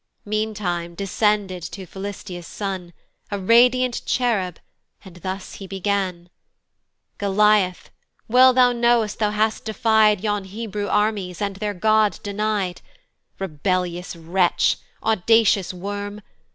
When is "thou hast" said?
9.19-9.63